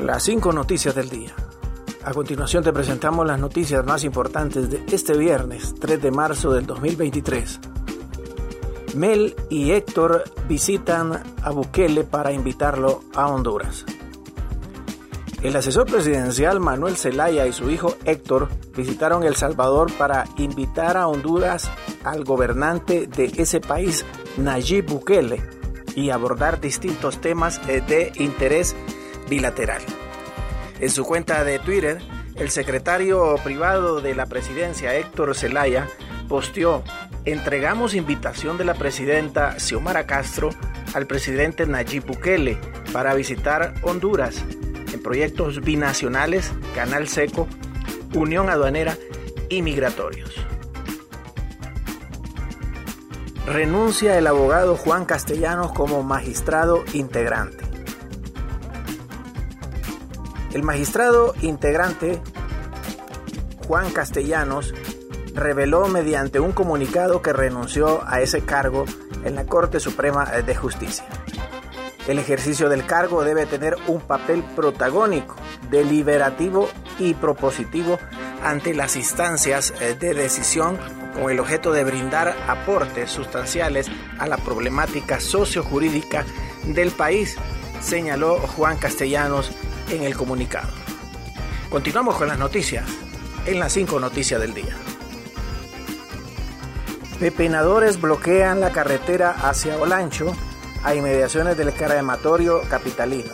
[0.00, 1.34] Las cinco noticias del día.
[2.02, 6.66] A continuación te presentamos las noticias más importantes de este viernes 3 de marzo del
[6.66, 7.60] 2023.
[8.96, 13.84] Mel y Héctor visitan a Bukele para invitarlo a Honduras.
[15.42, 21.06] El asesor presidencial Manuel Zelaya y su hijo Héctor visitaron El Salvador para invitar a
[21.06, 21.70] Honduras
[22.02, 24.06] al gobernante de ese país,
[24.38, 25.42] Nayib Bukele,
[25.94, 28.74] y abordar distintos temas eh, de interés
[29.32, 29.80] bilateral.
[30.78, 32.02] En su cuenta de Twitter,
[32.36, 35.88] el secretario privado de la presidencia, Héctor Zelaya,
[36.28, 36.82] posteó,
[37.24, 40.50] entregamos invitación de la presidenta Xiomara Castro
[40.92, 42.58] al presidente Nayib Bukele
[42.92, 44.44] para visitar Honduras
[44.92, 47.48] en proyectos binacionales, Canal Seco,
[48.14, 48.98] Unión Aduanera
[49.48, 50.34] y Migratorios.
[53.46, 57.61] Renuncia el abogado Juan Castellanos como magistrado integrante.
[60.52, 62.20] El magistrado integrante
[63.66, 64.74] Juan Castellanos
[65.34, 68.84] reveló mediante un comunicado que renunció a ese cargo
[69.24, 71.06] en la Corte Suprema de Justicia.
[72.06, 75.36] El ejercicio del cargo debe tener un papel protagónico,
[75.70, 77.98] deliberativo y propositivo
[78.42, 80.78] ante las instancias de decisión
[81.14, 86.24] con el objeto de brindar aportes sustanciales a la problemática sociojurídica
[86.64, 87.36] del país,
[87.80, 89.50] señaló Juan Castellanos
[89.90, 90.70] en el comunicado.
[91.70, 92.84] Continuamos con las noticias
[93.46, 94.76] en las cinco noticias del día.
[97.18, 100.34] Pepenadores bloquean la carretera hacia Olancho
[100.82, 103.32] a inmediaciones del crematorio capitalino.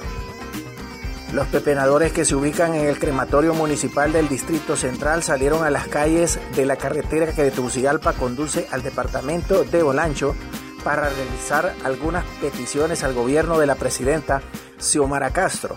[1.32, 5.86] Los pepenadores que se ubican en el crematorio municipal del Distrito Central salieron a las
[5.86, 10.34] calles de la carretera que de Tegucigalpa conduce al departamento de Olancho
[10.84, 14.40] para realizar algunas peticiones al gobierno de la presidenta
[14.78, 15.76] Xiomara Castro.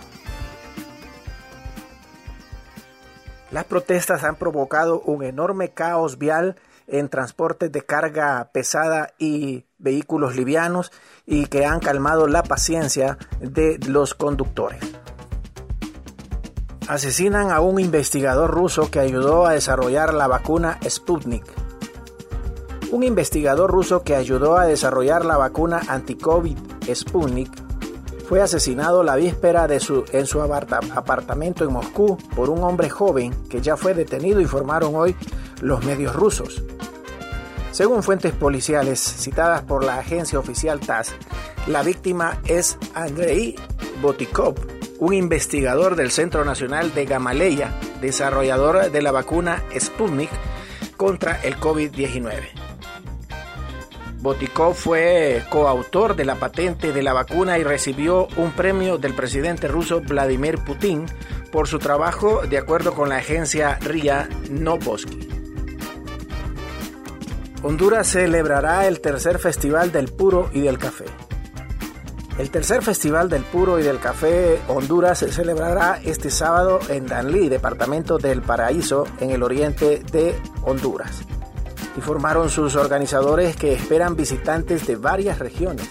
[3.52, 6.56] Las protestas han provocado un enorme caos vial
[6.88, 10.92] en transportes de carga pesada y vehículos livianos
[11.26, 14.80] y que han calmado la paciencia de los conductores.
[16.88, 21.46] Asesinan a un investigador ruso que ayudó a desarrollar la vacuna Sputnik.
[22.92, 26.58] Un investigador ruso que ayudó a desarrollar la vacuna anti-COVID
[26.94, 27.71] Sputnik
[28.32, 33.36] fue asesinado la víspera de su, en su apartamento en Moscú por un hombre joven
[33.50, 35.18] que ya fue detenido, informaron hoy
[35.60, 36.64] los medios rusos.
[37.72, 41.14] Según fuentes policiales citadas por la agencia oficial TASS,
[41.68, 43.58] la víctima es Andrei
[44.02, 44.56] Botikov,
[45.00, 50.30] un investigador del Centro Nacional de Gamaleya, desarrollador de la vacuna Sputnik
[50.96, 52.61] contra el COVID-19.
[54.22, 59.68] Botikov fue coautor de la patente de la vacuna y recibió un premio del presidente
[59.68, 61.08] ruso Vladimir Putin
[61.52, 65.28] por su trabajo de acuerdo con la agencia RIA Novosti.
[67.64, 71.06] Honduras celebrará el tercer Festival del Puro y del Café.
[72.38, 77.50] El tercer Festival del Puro y del Café Honduras se celebrará este sábado en Danlí,
[77.50, 81.24] departamento del Paraíso, en el oriente de Honduras
[81.96, 85.90] informaron sus organizadores que esperan visitantes de varias regiones.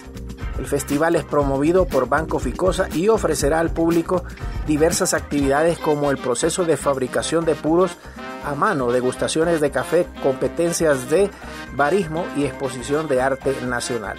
[0.57, 4.23] El festival es promovido por Banco Ficosa y ofrecerá al público
[4.67, 7.97] diversas actividades como el proceso de fabricación de puros
[8.45, 11.29] a mano, degustaciones de café, competencias de
[11.75, 14.17] barismo y exposición de arte nacional.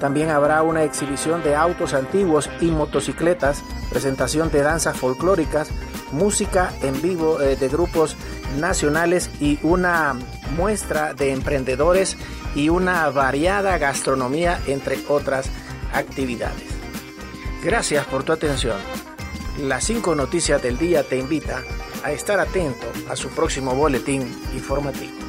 [0.00, 5.70] También habrá una exhibición de autos antiguos y motocicletas, presentación de danzas folclóricas,
[6.14, 8.16] música en vivo eh, de grupos
[8.58, 10.16] nacionales y una
[10.56, 12.16] muestra de emprendedores
[12.54, 15.50] y una variada gastronomía, entre otras
[15.92, 16.68] actividades.
[17.62, 18.76] Gracias por tu atención.
[19.60, 21.62] Las cinco noticias del día te invita
[22.02, 24.22] a estar atento a su próximo boletín
[24.54, 25.23] informativo.